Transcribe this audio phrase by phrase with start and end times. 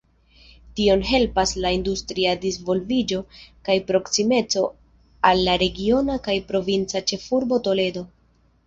[0.77, 3.19] Tion helpas la industria disvolviĝo
[3.69, 4.65] kaj proksimeco
[5.33, 8.07] al la regiona kaj provinca ĉefurbo Toledo.